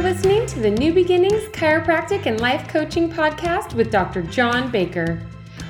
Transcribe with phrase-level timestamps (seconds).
[0.00, 4.22] You're listening to the New Beginnings Chiropractic and Life Coaching Podcast with Dr.
[4.22, 5.20] John Baker,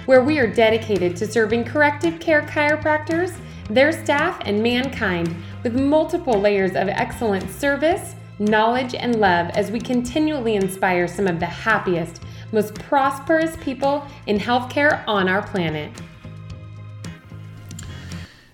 [0.06, 3.36] where we are dedicated to serving corrective care chiropractors,
[3.68, 9.80] their staff, and mankind with multiple layers of excellent service, knowledge, and love as we
[9.80, 12.22] continually inspire some of the happiest,
[12.52, 15.90] most prosperous people in healthcare on our planet.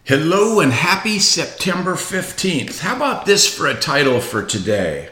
[0.05, 2.79] Hello and happy September 15th.
[2.79, 5.11] How about this for a title for today?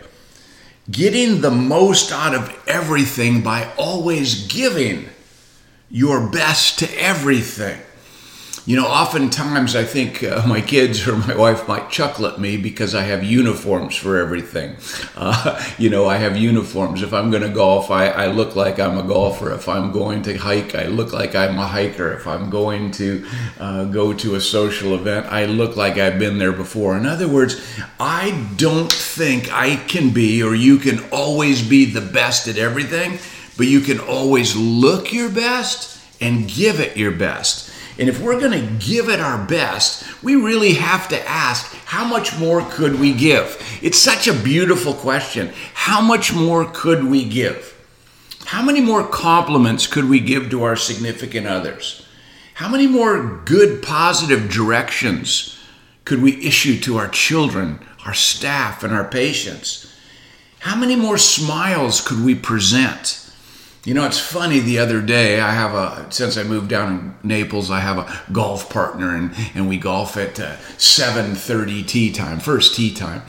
[0.90, 5.08] Getting the most out of everything by always giving
[5.90, 7.80] your best to everything.
[8.66, 12.56] You know, oftentimes I think uh, my kids or my wife might chuckle at me
[12.56, 14.76] because I have uniforms for everything.
[15.16, 17.00] Uh, you know, I have uniforms.
[17.00, 19.52] If I'm going to golf, I, I, look like I'm a golfer.
[19.52, 22.12] If I'm going to hike, I look like I'm a hiker.
[22.12, 23.24] If I'm going to
[23.60, 26.96] uh, go to a social event, I look like I've been there before.
[26.96, 27.64] In other words,
[28.00, 33.18] I don't think I can be or you can always be the best at everything,
[33.56, 37.70] but you can always look your best and give it your best.
[37.98, 42.04] And if we're going to give it our best, we really have to ask, how
[42.04, 43.56] much more could we give?
[43.82, 45.52] It's such a beautiful question.
[45.74, 47.70] How much more could we give?
[48.46, 52.06] How many more compliments could we give to our significant others?
[52.54, 55.58] How many more good, positive directions
[56.04, 59.92] could we issue to our children, our staff, and our patients?
[60.60, 63.23] How many more smiles could we present?
[63.84, 64.60] You know, it's funny.
[64.60, 68.22] The other day, I have a since I moved down in Naples, I have a
[68.32, 73.22] golf partner, and and we golf at uh, seven thirty tee time, first tee time.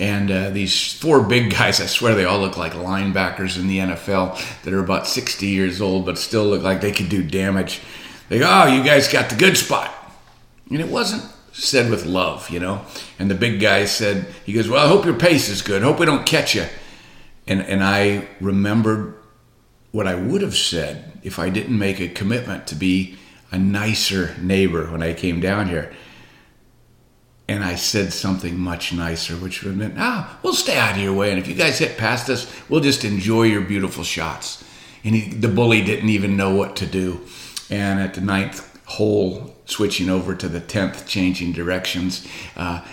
[0.00, 3.78] And uh, these four big guys, I swear they all look like linebackers in the
[3.78, 7.82] NFL that are about 60 years old, but still look like they could do damage.
[8.30, 9.92] They go, Oh, you guys got the good spot.
[10.70, 12.82] And it wasn't said with love, you know.
[13.18, 15.82] And the big guy said, He goes, Well, I hope your pace is good.
[15.82, 16.64] Hope we don't catch you.
[17.46, 19.19] And, and I remembered
[19.92, 23.16] what I would have said if I didn't make a commitment to be
[23.50, 25.92] a nicer neighbor when I came down here.
[27.48, 30.98] And I said something much nicer, which would have been, ah, we'll stay out of
[30.98, 31.30] your way.
[31.30, 34.62] And if you guys hit past us, we'll just enjoy your beautiful shots.
[35.02, 37.20] And he, the bully didn't even know what to do.
[37.68, 42.26] And at the ninth hole, switching over to the tenth, changing directions,
[42.56, 42.84] uh,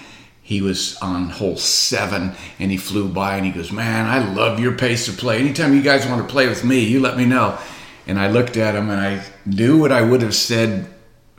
[0.47, 4.61] he was on hole seven and he flew by and he goes, Man, I love
[4.61, 5.41] your pace of play.
[5.41, 7.59] Anytime you guys want to play with me, you let me know.
[8.07, 10.87] And I looked at him and I knew what I would have said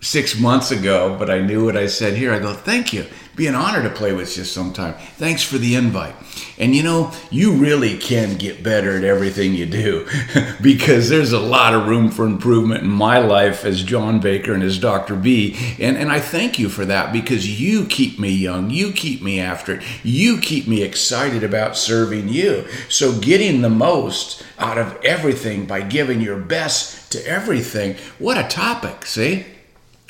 [0.02, 2.34] six months ago, but I knew what I said here.
[2.34, 3.06] I go, Thank you
[3.38, 4.94] be an honor to play with you sometime.
[5.16, 6.16] Thanks for the invite.
[6.58, 10.08] And you know, you really can get better at everything you do
[10.60, 14.64] because there's a lot of room for improvement in my life as John Baker and
[14.64, 15.14] as Dr.
[15.14, 15.56] B.
[15.78, 18.70] And, and I thank you for that because you keep me young.
[18.70, 19.84] You keep me after it.
[20.02, 22.66] You keep me excited about serving you.
[22.88, 27.94] So getting the most out of everything by giving your best to everything.
[28.18, 29.46] What a topic, see?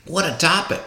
[0.06, 0.80] What a topic.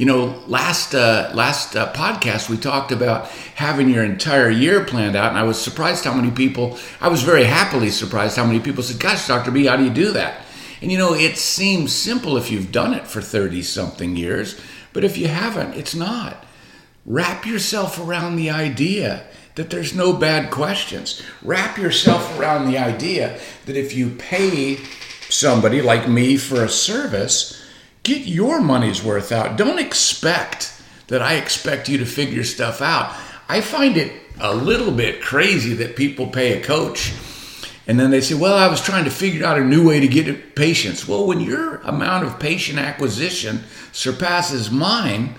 [0.00, 5.14] You know, last uh, last uh, podcast we talked about having your entire year planned
[5.14, 6.78] out, and I was surprised how many people.
[7.02, 9.90] I was very happily surprised how many people said, "Gosh, Doctor B, how do you
[9.90, 10.46] do that?"
[10.80, 14.58] And you know, it seems simple if you've done it for thirty something years,
[14.94, 16.46] but if you haven't, it's not.
[17.04, 21.20] Wrap yourself around the idea that there's no bad questions.
[21.42, 24.76] Wrap yourself around the idea that if you pay
[25.28, 27.59] somebody like me for a service
[28.10, 29.56] Get your money's worth out.
[29.56, 33.14] Don't expect that I expect you to figure stuff out.
[33.48, 37.12] I find it a little bit crazy that people pay a coach
[37.86, 40.08] and then they say, Well, I was trying to figure out a new way to
[40.08, 41.06] get patients.
[41.06, 43.60] Well, when your amount of patient acquisition
[43.92, 45.36] surpasses mine,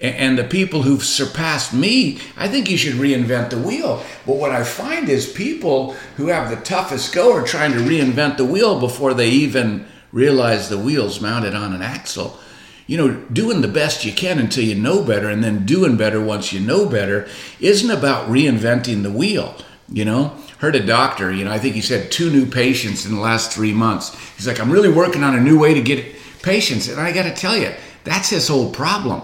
[0.00, 4.04] and the people who've surpassed me, I think you should reinvent the wheel.
[4.26, 8.36] But what I find is people who have the toughest go are trying to reinvent
[8.36, 12.38] the wheel before they even realize the wheel's mounted on an axle.
[12.86, 16.24] You know, doing the best you can until you know better and then doing better
[16.24, 17.28] once you know better
[17.60, 19.54] isn't about reinventing the wheel,
[19.90, 20.34] you know?
[20.58, 23.52] Heard a doctor, you know, I think he said two new patients in the last
[23.52, 24.16] three months.
[24.36, 26.88] He's like, I'm really working on a new way to get patients.
[26.88, 27.74] And I got to tell you,
[28.04, 29.20] that's his whole problem.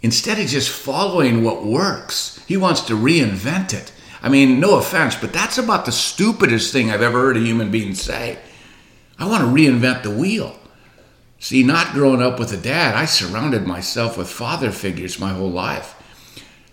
[0.00, 3.92] Instead of just following what works, he wants to reinvent it.
[4.22, 7.70] I mean, no offense, but that's about the stupidest thing I've ever heard a human
[7.70, 8.38] being say.
[9.18, 10.58] I want to reinvent the wheel.
[11.38, 15.50] See, not growing up with a dad, I surrounded myself with father figures my whole
[15.50, 15.94] life.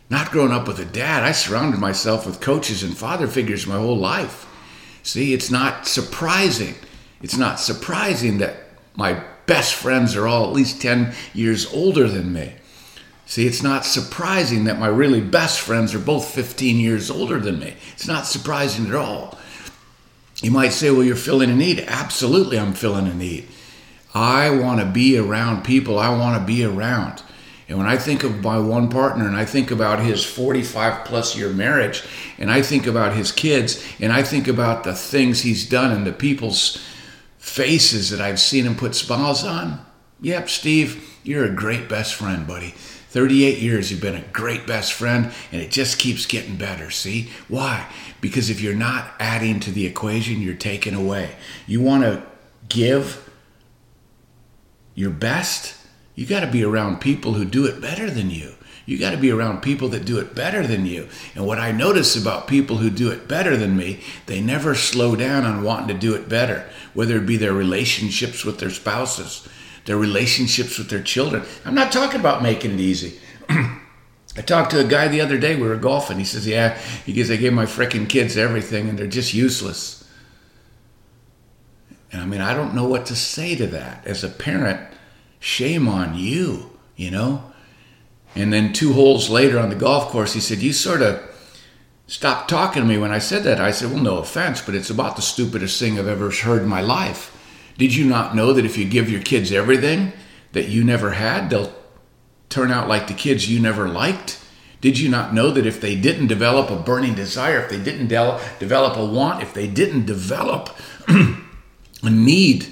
[0.10, 3.78] Not growing up with a dad, I surrounded myself with coaches and father figures my
[3.78, 4.48] whole life.
[5.04, 6.76] See, it's not surprising.
[7.22, 8.56] It's not surprising that
[8.96, 12.54] my best friends are all at least 10 years older than me.
[13.26, 17.60] See, it's not surprising that my really best friends are both 15 years older than
[17.60, 17.76] me.
[17.94, 19.38] It's not surprising at all.
[20.42, 21.80] You might say, well, you're filling a need.
[21.88, 23.48] Absolutely, I'm filling a need.
[24.14, 27.24] I want to be around people I want to be around.
[27.70, 31.38] And when I think of my one partner and I think about his 45 plus
[31.38, 32.04] year marriage
[32.38, 36.06] and I think about his kids and I think about the things he's done and
[36.06, 36.84] the people's
[37.38, 39.80] faces that I've seen him put smiles on,
[40.20, 42.74] yep, Steve, you're a great best friend, buddy.
[43.12, 46.90] 38 years you've been a great best friend and it just keeps getting better.
[46.90, 47.30] See?
[47.50, 47.86] Why?
[48.22, 51.36] Because if you're not adding to the equation, you're taking away.
[51.68, 52.24] You want to
[52.70, 53.30] give
[54.96, 55.76] your best,
[56.16, 58.54] you got to be around people who do it better than you.
[58.86, 61.10] You got to be around people that do it better than you.
[61.36, 65.18] And what I notice about people who do it better than me, they never slow
[65.18, 69.48] down on wanting to do it better, whether it be their relationships with their spouses,
[69.86, 71.44] their relationships with their children.
[71.66, 73.20] I'm not talking about making it easy.
[73.50, 76.18] I talked to a guy the other day, we were golfing.
[76.18, 80.08] He says, Yeah, he goes, I gave my freaking kids everything and they're just useless.
[82.12, 84.06] And I mean, I don't know what to say to that.
[84.06, 84.82] As a parent,
[85.40, 87.52] shame on you, you know?
[88.36, 91.22] And then two holes later on the golf course, he said, You sort of
[92.08, 93.60] stopped talking to me when I said that.
[93.60, 96.68] I said, Well, no offense, but it's about the stupidest thing I've ever heard in
[96.70, 97.38] my life.
[97.78, 100.14] Did you not know that if you give your kids everything
[100.52, 101.74] that you never had, they'll
[102.50, 104.40] turn out like the kids you never liked?
[104.82, 108.08] Did you not know that if they didn't develop a burning desire, if they didn't
[108.08, 110.76] de- develop a want, if they didn't develop
[111.08, 112.68] a need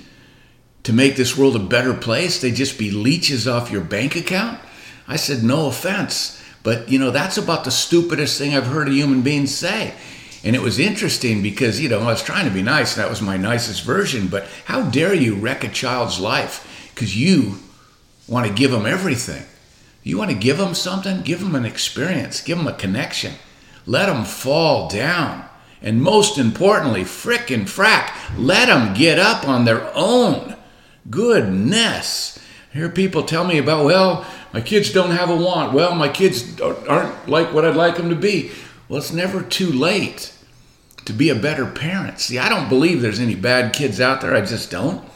[0.83, 4.59] to make this world a better place, they'd just be leeches off your bank account?
[5.07, 8.91] I said, no offense, but you know, that's about the stupidest thing I've heard a
[8.91, 9.93] human being say.
[10.43, 12.95] And it was interesting because, you know, I was trying to be nice.
[12.95, 14.27] That was my nicest version.
[14.27, 17.55] But how dare you wreck a child's life because you
[18.27, 19.43] want to give them everything?
[20.03, 21.21] You want to give them something?
[21.23, 22.41] Give them an experience.
[22.41, 23.33] Give them a connection.
[23.85, 25.45] Let them fall down.
[25.81, 30.55] And most importantly, frick and frack, let them get up on their own.
[31.09, 32.39] Goodness.
[32.73, 35.73] I hear people tell me about, well, my kids don't have a want.
[35.73, 38.51] Well, my kids aren't like what I'd like them to be.
[38.89, 40.33] Well, it's never too late
[41.05, 42.19] to be a better parent.
[42.19, 44.35] See, I don't believe there's any bad kids out there.
[44.35, 45.07] I just don't.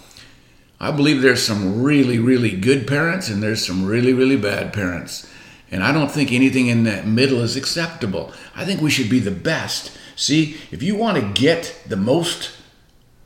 [0.80, 5.28] I believe there's some really, really good parents and there's some really, really bad parents.
[5.72, 8.32] And I don't think anything in that middle is acceptable.
[8.56, 9.98] I think we should be the best.
[10.16, 12.52] See, if you want to get the most,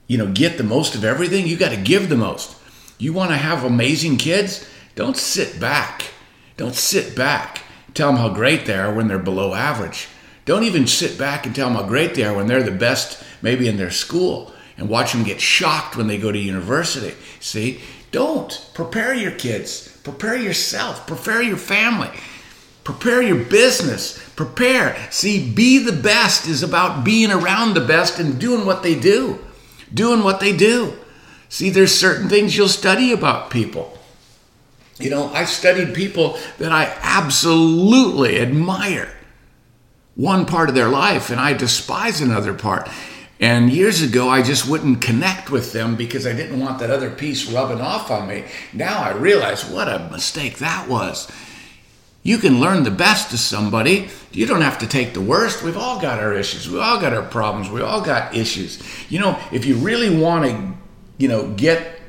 [0.08, 2.56] you know, get the most of everything, you got to give the most.
[2.98, 4.66] You want to have amazing kids?
[4.96, 6.12] Don't sit back.
[6.56, 7.64] Don't sit back.
[7.94, 10.08] Tell them how great they are when they're below average.
[10.48, 13.22] Don't even sit back and tell them how great they are when they're the best,
[13.42, 17.16] maybe in their school, and watch them get shocked when they go to university.
[17.42, 17.82] See?
[18.14, 18.70] Don't.
[18.74, 20.00] Prepare your kids.
[20.06, 21.06] Prepare yourself.
[21.06, 22.10] Prepare your family.
[22.86, 24.18] Prepare your business.
[24.38, 24.96] Prepare.
[25.12, 29.46] See, be the best is about being around the best and doing what they do.
[29.94, 30.94] Doing what they do.
[31.50, 33.98] See, there's certain things you'll study about people.
[34.98, 39.17] You know, I've studied people that I absolutely admire
[40.18, 42.90] one part of their life and I despise another part.
[43.40, 47.12] And years ago, I just wouldn't connect with them because I didn't want that other
[47.12, 48.46] piece rubbing off on me.
[48.74, 51.32] Now I realize what a mistake that was.
[52.24, 54.10] You can learn the best of somebody.
[54.32, 55.64] You don't have to take the worst.
[55.64, 56.68] We've all got our issues.
[56.68, 57.70] We all got our problems.
[57.70, 58.82] We all got issues.
[59.08, 60.74] You know, if you really want to,
[61.20, 62.02] you know, get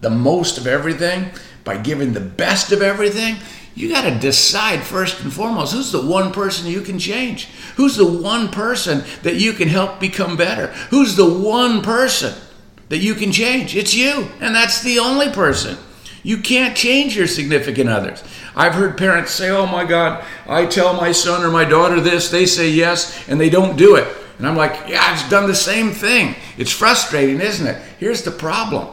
[0.00, 1.30] the most of everything
[1.62, 3.36] by giving the best of everything,
[3.74, 7.46] you got to decide first and foremost who's the one person you can change?
[7.76, 10.68] Who's the one person that you can help become better?
[10.90, 12.34] Who's the one person
[12.90, 13.74] that you can change?
[13.74, 15.78] It's you, and that's the only person.
[16.22, 18.22] You can't change your significant others.
[18.54, 22.30] I've heard parents say, Oh my God, I tell my son or my daughter this,
[22.30, 24.06] they say yes, and they don't do it.
[24.38, 26.36] And I'm like, Yeah, I've done the same thing.
[26.58, 27.82] It's frustrating, isn't it?
[27.98, 28.88] Here's the problem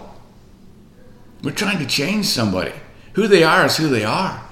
[1.43, 2.74] we're trying to change somebody.
[3.13, 4.48] Who they are is who they are.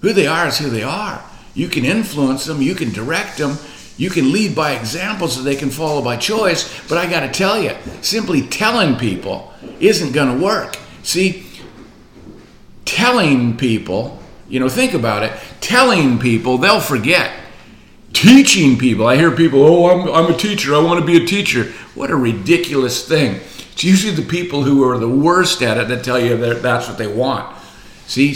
[0.00, 1.22] Who they are is who they are.
[1.54, 3.56] You can influence them, you can direct them,
[3.96, 6.86] you can lead by example so they can follow by choice.
[6.86, 7.72] But I got to tell you,
[8.02, 10.76] simply telling people isn't going to work.
[11.02, 11.46] See,
[12.84, 17.32] telling people, you know, think about it, telling people, they'll forget.
[18.12, 21.26] Teaching people, I hear people, oh, I'm, I'm a teacher, I want to be a
[21.26, 21.72] teacher.
[21.94, 23.40] What a ridiculous thing.
[23.72, 26.88] It's usually the people who are the worst at it that tell you that that's
[26.88, 27.54] what they want.
[28.06, 28.34] See,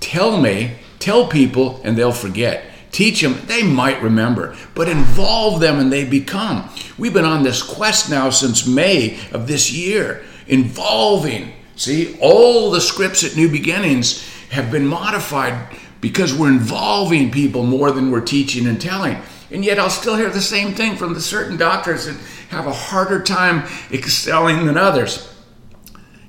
[0.00, 2.64] tell me Tell people and they'll forget.
[2.90, 6.70] Teach them, they might remember, but involve them and they become.
[6.96, 11.52] We've been on this quest now since May of this year, involving.
[11.76, 17.92] See, all the scripts at New Beginnings have been modified because we're involving people more
[17.92, 19.18] than we're teaching and telling.
[19.50, 22.16] And yet I'll still hear the same thing from the certain doctors that
[22.48, 25.30] have a harder time excelling than others.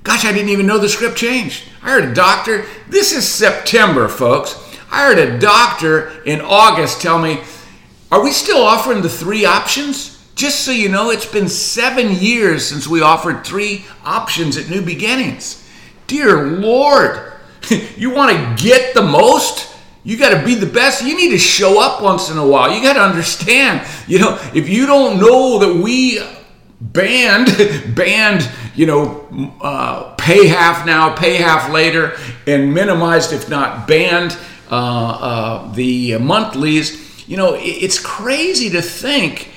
[0.02, 1.64] Gosh, I didn't even know the script changed.
[1.82, 4.65] I heard a doctor, this is September, folks.
[4.90, 7.40] I heard a doctor in August tell me,
[8.10, 10.16] Are we still offering the three options?
[10.34, 14.82] Just so you know, it's been seven years since we offered three options at New
[14.82, 15.66] Beginnings.
[16.06, 17.32] Dear Lord,
[17.96, 19.74] you want to get the most?
[20.04, 21.02] You got to be the best.
[21.02, 22.72] You need to show up once in a while.
[22.72, 26.20] You got to understand, you know, if you don't know that we
[26.80, 27.46] banned,
[27.96, 32.16] banned, you know, uh, pay half now, pay half later,
[32.46, 34.36] and minimized, if not banned,
[34.70, 39.50] uh, uh, the monthlies, you know, it's crazy to think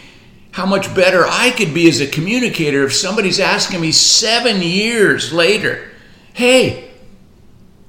[0.51, 5.31] how much better I could be as a communicator if somebody's asking me seven years
[5.31, 5.89] later,
[6.33, 6.91] hey,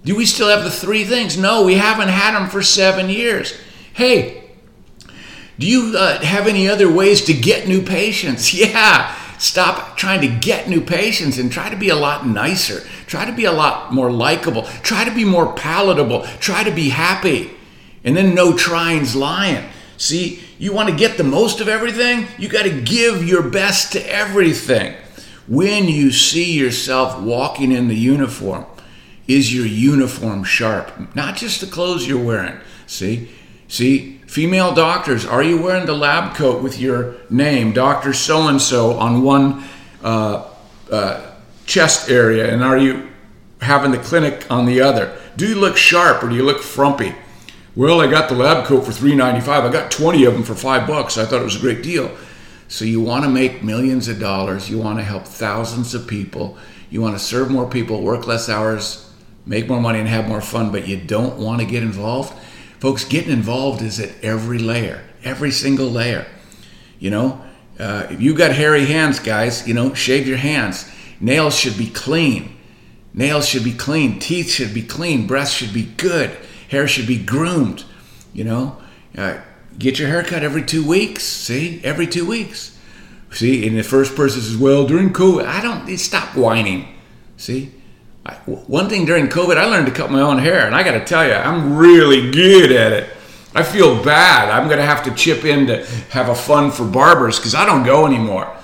[0.05, 1.37] do we still have the three things?
[1.37, 3.59] No, we haven't had them for seven years.
[3.93, 4.50] Hey,
[5.59, 8.55] do you uh, have any other ways to get new patients?
[8.61, 9.17] Yeah.
[9.40, 12.80] Stop trying to get new patients and try to be a lot nicer.
[13.06, 14.64] Try to be a lot more likable.
[14.82, 16.26] Try to be more palatable.
[16.40, 17.50] Try to be happy.
[18.04, 19.64] And then no trying's lying.
[19.97, 22.26] See, you want to get the most of everything?
[22.38, 24.94] You got to give your best to everything.
[25.49, 28.66] When you see yourself walking in the uniform,
[29.26, 31.16] is your uniform sharp?
[31.16, 32.61] Not just the clothes you're wearing.
[32.87, 33.30] See?
[33.68, 34.20] See?
[34.30, 38.12] Female doctors, are you wearing the lab coat with your name, Dr.
[38.12, 39.64] So and so, on one
[40.04, 40.49] uh,
[40.88, 41.32] uh,
[41.66, 42.49] chest area?
[42.49, 43.08] And are you
[43.60, 45.18] having the clinic on the other?
[45.34, 47.12] Do you look sharp or do you look frumpy?
[47.75, 49.49] Well, I got the lab coat for $3.95.
[49.49, 51.18] I got 20 of them for five bucks.
[51.18, 52.16] I thought it was a great deal.
[52.68, 54.70] So you want to make millions of dollars.
[54.70, 56.56] You want to help thousands of people.
[56.88, 59.12] You want to serve more people, work less hours,
[59.44, 62.32] make more money and have more fun, but you don't want to get involved,
[62.80, 66.26] folks, getting involved is at every layer, every single layer.
[66.99, 67.42] You know,
[67.78, 70.90] uh, if you got hairy hands, guys, you know, shave your hands.
[71.20, 72.56] Nails should be clean.
[73.12, 74.18] Nails should be clean.
[74.18, 75.26] Teeth should be clean.
[75.26, 76.30] Breath should be good.
[76.68, 77.84] Hair should be groomed.
[78.32, 78.76] You know,
[79.16, 79.38] uh,
[79.78, 81.25] get your hair cut every two weeks.
[81.25, 82.78] See, every two weeks.
[83.32, 86.88] See, and the first person says, "Well, during COVID, I don't." Stop whining.
[87.37, 87.72] See,
[88.47, 91.05] one thing during COVID, I learned to cut my own hair, and I got to
[91.05, 93.11] tell you, I'm really good at it.
[93.55, 94.50] I feel bad.
[94.50, 97.67] I'm going to have to chip in to have a fund for barbers because I
[97.67, 98.57] don't go anymore.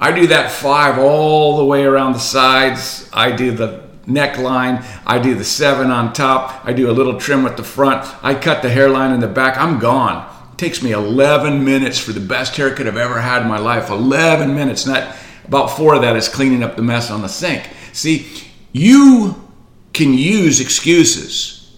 [0.00, 3.08] I do that five all the way around the sides.
[3.12, 4.84] I do the neckline.
[5.06, 6.64] I do the seven on top.
[6.64, 8.04] I do a little trim at the front.
[8.24, 9.56] I cut the hairline in the back.
[9.58, 10.28] I'm gone.
[10.52, 13.90] It takes me 11 minutes for the best haircut I've ever had in my life.
[13.90, 14.84] 11 minutes.
[14.84, 17.68] That, about four of that is cleaning up the mess on the sink.
[17.92, 18.45] See,
[18.76, 19.34] you
[19.94, 21.74] can use excuses.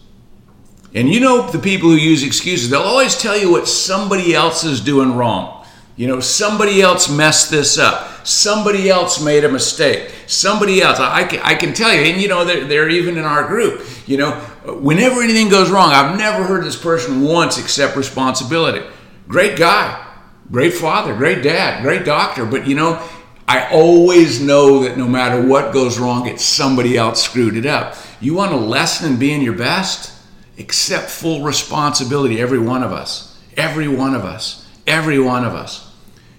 [0.94, 4.64] And you know the people who use excuses, they'll always tell you what somebody else
[4.64, 5.64] is doing wrong.
[5.96, 8.26] You know, somebody else messed this up.
[8.26, 10.12] Somebody else made a mistake.
[10.26, 10.98] Somebody else.
[10.98, 13.84] I, can, I can tell you, and you know, they're, they're even in our group.
[14.06, 14.32] You know,
[14.66, 18.84] whenever anything goes wrong, I've never heard this person once accept responsibility.
[19.28, 20.04] Great guy,
[20.50, 23.08] great father, great dad, great doctor, but you know,
[23.48, 27.96] I always know that no matter what goes wrong, it's somebody else screwed it up.
[28.20, 30.12] You want a lesson in being your best?
[30.58, 33.40] Accept full responsibility, every one of us.
[33.56, 34.68] Every one of us.
[34.86, 35.90] Every one of us.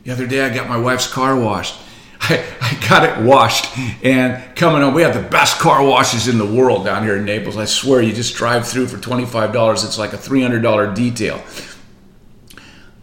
[0.04, 1.76] The other day, I got my wife's car washed.
[2.22, 6.38] I, I got it washed and coming home, we have the best car washes in
[6.38, 7.58] the world down here in Naples.
[7.58, 11.42] I swear, you just drive through for $25, it's like a $300 detail.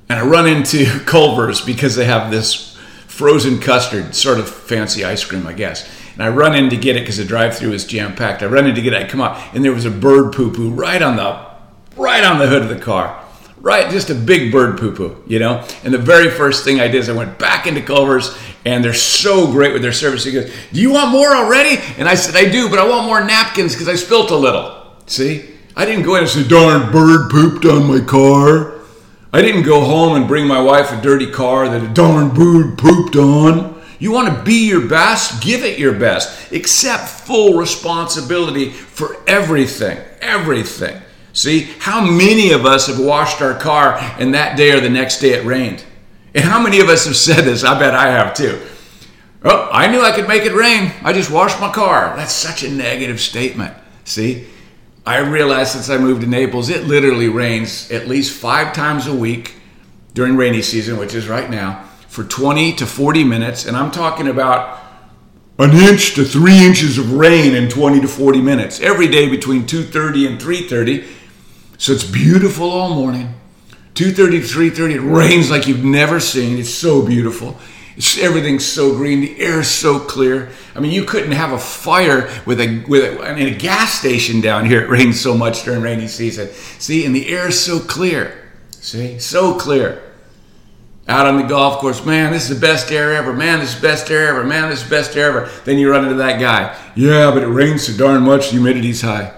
[0.09, 2.66] And I run into Culver's because they have this
[3.17, 5.89] frozen custard, sort of fancy ice cream, I guess.
[6.13, 8.43] And I run in to get it because the drive-through is jam-packed.
[8.43, 9.03] I run in to get it.
[9.03, 11.47] I come out, and there was a bird poo-poo right on the
[11.97, 13.23] right on the hood of the car.
[13.59, 15.67] Right, just a big bird poo-poo, you know.
[15.83, 18.95] And the very first thing I did is I went back into Culver's, and they're
[18.95, 20.25] so great with their service.
[20.25, 23.07] He goes, "Do you want more already?" And I said, "I do, but I want
[23.07, 24.73] more napkins because I spilt a little."
[25.07, 25.43] See,
[25.75, 28.76] I didn't go in and say, "Darn bird pooped on my car."
[29.33, 32.79] I didn't go home and bring my wife a dirty car that a darn bird
[32.79, 33.83] pooped on.
[33.99, 35.43] You want to be your best?
[35.43, 36.53] Give it your best.
[36.53, 39.99] Accept full responsibility for everything.
[40.21, 41.01] Everything.
[41.33, 45.21] See, how many of us have washed our car and that day or the next
[45.21, 45.85] day it rained?
[46.35, 47.65] And how many of us have said this?
[47.65, 48.61] I bet I have too.
[49.43, 50.93] Oh, I knew I could make it rain.
[51.03, 52.15] I just washed my car.
[52.17, 53.75] That's such a negative statement.
[54.05, 54.47] See,
[55.07, 59.15] I realized since I moved to Naples, it literally rains at least five times a
[59.15, 59.55] week
[60.15, 63.67] during rainy season, which is right now, for 20 to 40 minutes.
[63.67, 64.81] And I'm talking about
[65.61, 69.63] an inch to three inches of rain in 20 to 40 minutes every day between
[69.63, 71.07] 2.30 and 3.30
[71.79, 73.33] So it's beautiful all morning.
[73.95, 76.59] 2.30 to 3.30, it rains like you've never seen.
[76.59, 77.57] It's so beautiful.
[77.97, 79.21] It's, everything's so green.
[79.21, 80.51] The air's so clear.
[80.75, 83.99] I mean, you couldn't have a fire with a with a, I mean, a gas
[83.99, 84.83] station down here.
[84.83, 86.49] It rains so much during rainy season.
[86.79, 88.51] See, and the air's so clear.
[88.71, 90.03] See, so clear.
[91.09, 93.33] Out on the golf course, man, this is the best air ever.
[93.33, 94.43] Man, this is the best air ever.
[94.43, 95.51] Man, this is the best air ever.
[95.65, 96.77] Then you run into that guy.
[96.97, 98.51] Yeah, but it rains so darn much.
[98.51, 99.33] Humidity's high.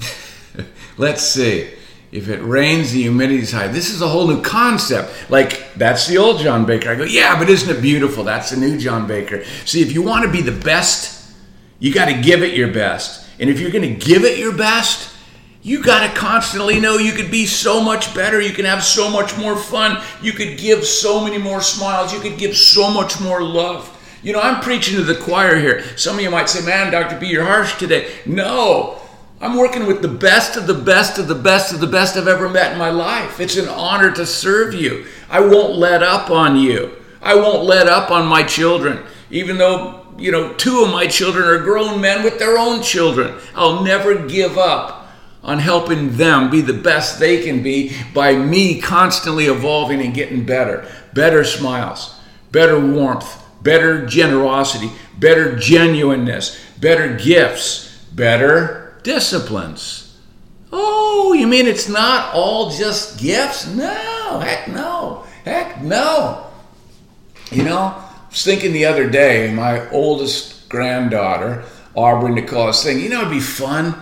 [0.98, 1.70] Let's see.
[2.12, 3.68] If it rains, the humidity's high.
[3.68, 5.30] This is a whole new concept.
[5.30, 6.90] Like, that's the old John Baker.
[6.90, 8.24] I go, yeah, but isn't it beautiful?
[8.24, 9.44] That's the new John Baker.
[9.64, 11.32] See, if you want to be the best,
[11.78, 13.28] you got to give it your best.
[13.38, 15.14] And if you're going to give it your best,
[15.62, 18.40] you got to constantly know you could be so much better.
[18.40, 20.02] You can have so much more fun.
[20.20, 22.12] You could give so many more smiles.
[22.12, 23.96] You could give so much more love.
[24.22, 25.82] You know, I'm preaching to the choir here.
[25.96, 27.18] Some of you might say, man, Dr.
[27.18, 28.10] B, you're harsh today.
[28.26, 28.99] No,
[29.42, 32.28] I'm working with the best of the best of the best of the best I've
[32.28, 33.40] ever met in my life.
[33.40, 35.06] It's an honor to serve you.
[35.30, 36.94] I won't let up on you.
[37.22, 41.48] I won't let up on my children, even though, you know, two of my children
[41.48, 43.34] are grown men with their own children.
[43.54, 45.08] I'll never give up
[45.42, 50.44] on helping them be the best they can be by me constantly evolving and getting
[50.44, 50.86] better.
[51.14, 52.20] Better smiles,
[52.52, 60.18] better warmth, better generosity, better genuineness, better gifts, better disciplines.
[60.72, 63.66] Oh, you mean it's not all just gifts?
[63.74, 65.24] No, heck no.
[65.44, 66.46] Heck no.
[67.50, 71.64] You know, I was thinking the other day, my oldest granddaughter,
[71.94, 73.94] Aubrey Nicole, was saying, you know, it'd be fun.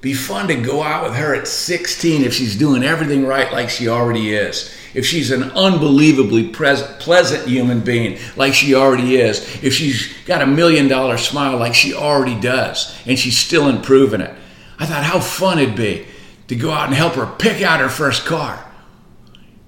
[0.00, 3.68] Be fun to go out with her at 16 if she's doing everything right like
[3.68, 4.74] she already is.
[4.94, 9.62] If she's an unbelievably pleasant human being like she already is.
[9.62, 14.20] If she's got a million dollar smile like she already does and she's still improving
[14.20, 14.34] it.
[14.78, 16.06] I thought how fun it'd be
[16.48, 18.64] to go out and help her pick out her first car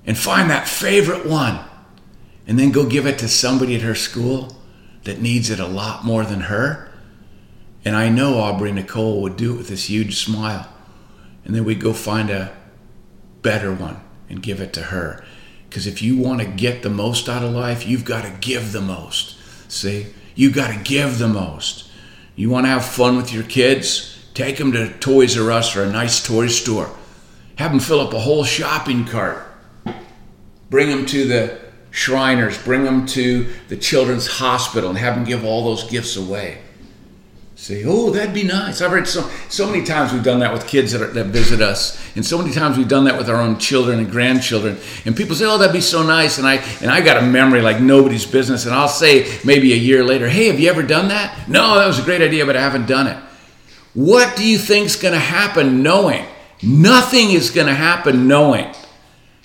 [0.07, 1.61] and find that favorite one
[2.47, 4.57] and then go give it to somebody at her school
[5.05, 6.91] that needs it a lot more than her.
[7.85, 10.69] And I know Aubrey Nicole would do it with this huge smile.
[11.45, 12.55] And then we'd go find a
[13.43, 14.01] better one
[14.31, 15.23] and give it to her.
[15.69, 18.73] Because if you want to get the most out of life, you've got to give
[18.73, 19.37] the most.
[19.71, 20.07] See?
[20.35, 21.91] You've got to give the most.
[22.35, 24.25] You want to have fun with your kids?
[24.33, 26.91] Take them to Toys R Us or a nice toy store.
[27.57, 29.47] Have them fill up a whole shopping cart.
[30.71, 35.45] Bring them to the Shriners, bring them to the Children's Hospital, and have them give
[35.45, 36.63] all those gifts away.
[37.61, 38.81] Say, oh, that'd be nice.
[38.81, 41.61] I've heard so so many times we've done that with kids that, are, that visit
[41.61, 44.79] us, and so many times we've done that with our own children and grandchildren.
[45.05, 46.39] And people say, oh, that'd be so nice.
[46.39, 48.65] And I and I got a memory like nobody's business.
[48.65, 51.51] And I'll say maybe a year later, hey, have you ever done that?
[51.51, 53.19] No, that was a great idea, but I haven't done it.
[53.93, 56.25] What do you think's going to happen knowing?
[56.63, 58.75] Nothing is going to happen knowing.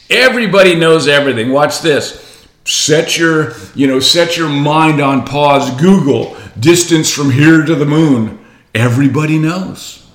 [0.10, 1.52] Everybody knows everything.
[1.52, 2.48] Watch this.
[2.64, 5.70] Set your, you know, set your mind on pause.
[5.82, 8.40] Google distance from here to the moon.
[8.74, 10.06] Everybody knows.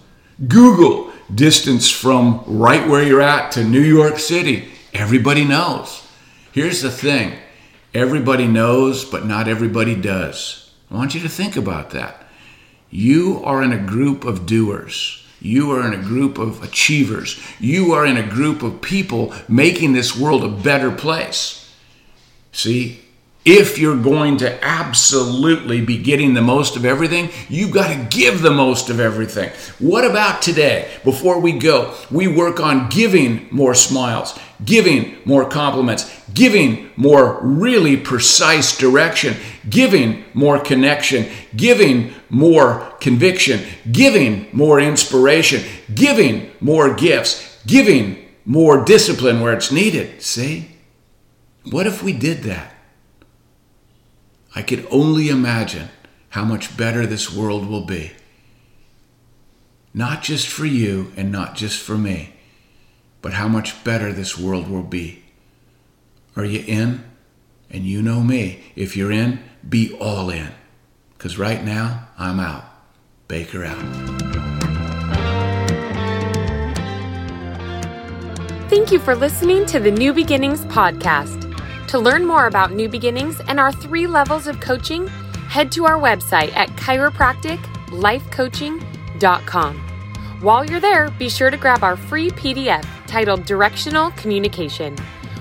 [0.46, 4.68] Google distance from right where you're at to New York City.
[4.92, 6.06] Everybody knows.
[6.52, 7.38] Here's the thing.
[7.94, 10.72] Everybody knows, but not everybody does.
[10.90, 12.24] I want you to think about that.
[12.90, 15.24] You are in a group of doers.
[15.40, 17.40] You are in a group of achievers.
[17.58, 21.72] You are in a group of people making this world a better place.
[22.52, 23.00] See,
[23.44, 28.42] if you're going to absolutely be getting the most of everything, you've got to give
[28.42, 29.50] the most of everything.
[29.78, 30.90] What about today?
[31.04, 37.96] Before we go, we work on giving more smiles, giving more compliments, giving more really
[37.96, 39.36] precise direction,
[39.70, 41.26] giving more connection,
[41.56, 45.62] giving more conviction, giving more inspiration,
[45.94, 50.20] giving more gifts, giving more discipline where it's needed.
[50.20, 50.76] See?
[51.70, 52.74] What if we did that?
[54.54, 55.88] I could only imagine
[56.30, 58.12] how much better this world will be.
[59.92, 62.34] Not just for you and not just for me,
[63.22, 65.22] but how much better this world will be.
[66.36, 67.04] Are you in?
[67.70, 68.60] And you know me.
[68.74, 70.52] If you're in, be all in.
[71.16, 72.64] Because right now, I'm out.
[73.28, 73.78] Baker out.
[78.70, 81.49] Thank you for listening to the New Beginnings podcast.
[81.90, 85.08] To learn more about New Beginnings and our three levels of coaching,
[85.48, 89.74] head to our website at chiropracticlifecoaching.com.
[90.40, 94.96] While you're there, be sure to grab our free PDF titled Directional Communication,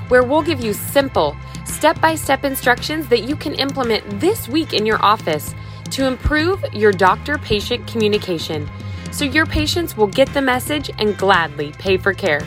[0.08, 4.74] where we'll give you simple, step by step instructions that you can implement this week
[4.74, 5.54] in your office
[5.92, 8.68] to improve your doctor patient communication
[9.12, 12.42] so your patients will get the message and gladly pay for care.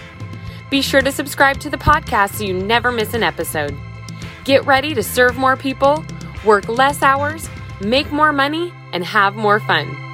[0.70, 3.78] Be sure to subscribe to the podcast so you never miss an episode.
[4.44, 6.04] Get ready to serve more people,
[6.44, 7.48] work less hours,
[7.80, 10.11] make more money, and have more fun.